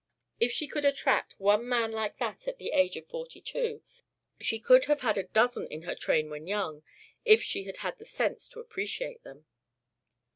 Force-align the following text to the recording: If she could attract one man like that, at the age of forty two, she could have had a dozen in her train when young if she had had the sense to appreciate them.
If 0.39 0.51
she 0.51 0.65
could 0.67 0.83
attract 0.83 1.39
one 1.39 1.69
man 1.69 1.91
like 1.91 2.17
that, 2.17 2.47
at 2.47 2.57
the 2.57 2.69
age 2.71 2.97
of 2.97 3.05
forty 3.05 3.39
two, 3.39 3.83
she 4.39 4.57
could 4.57 4.85
have 4.85 5.01
had 5.01 5.15
a 5.15 5.25
dozen 5.27 5.67
in 5.67 5.83
her 5.83 5.93
train 5.93 6.27
when 6.31 6.47
young 6.47 6.81
if 7.23 7.43
she 7.43 7.65
had 7.65 7.77
had 7.85 7.99
the 7.99 8.05
sense 8.05 8.47
to 8.47 8.59
appreciate 8.59 9.21
them. 9.23 9.45